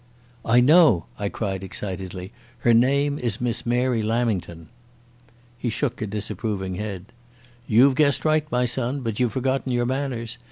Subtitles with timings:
[0.43, 2.31] "I know," I cried excitedly.
[2.61, 4.69] "Her name is Miss Mary Lamington."
[5.59, 7.13] He shook a disapproving head.
[7.67, 10.39] "You've guessed right, my son, but you've forgotten your manners.